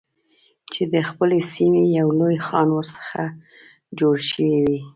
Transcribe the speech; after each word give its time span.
چې 0.71 0.81
د 0.93 0.95
خپلې 1.09 1.39
سیمې 1.53 1.83
یو 1.99 2.07
لوی 2.19 2.37
خان 2.45 2.67
ورڅخه 2.77 3.23
جوړ 3.99 4.15
شوی 4.29 4.55
وي. 4.65 4.79